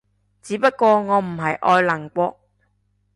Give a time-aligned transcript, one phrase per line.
[0.41, 2.39] 只不過我唔係愛鄰國